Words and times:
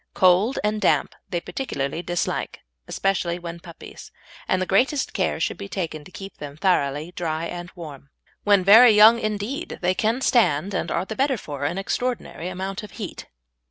Cold 0.15 0.57
and 0.63 0.81
damp 0.81 1.13
they 1.29 1.39
particularly 1.39 2.01
dislike, 2.01 2.61
especially 2.87 3.37
when 3.37 3.59
puppies, 3.59 4.11
and 4.47 4.59
the 4.59 4.65
greatest 4.65 5.13
care 5.13 5.39
should 5.39 5.59
be 5.59 5.69
taken 5.69 6.03
to 6.03 6.11
keep 6.11 6.37
them 6.37 6.57
thoroughly 6.57 7.11
dry 7.15 7.45
and 7.45 7.69
warm. 7.75 8.09
When 8.43 8.63
very 8.63 8.93
young 8.93 9.19
indeed 9.19 9.77
they 9.83 9.93
can 9.93 10.21
stand, 10.21 10.73
and 10.73 10.89
are 10.89 11.05
the 11.05 11.15
better 11.15 11.37
for, 11.37 11.65
an 11.65 11.77
extraordinary 11.77 12.47
amount 12.49 12.81
of 12.81 12.93
heat. 12.93 13.27